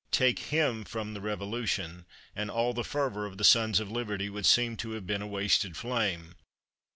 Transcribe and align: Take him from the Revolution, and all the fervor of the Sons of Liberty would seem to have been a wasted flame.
Take 0.09 0.39
him 0.39 0.83
from 0.83 1.13
the 1.13 1.21
Revolution, 1.21 2.07
and 2.35 2.49
all 2.49 2.73
the 2.73 2.83
fervor 2.83 3.27
of 3.27 3.37
the 3.37 3.43
Sons 3.43 3.79
of 3.79 3.91
Liberty 3.91 4.31
would 4.31 4.47
seem 4.47 4.75
to 4.77 4.93
have 4.93 5.05
been 5.05 5.21
a 5.21 5.27
wasted 5.27 5.77
flame. 5.77 6.33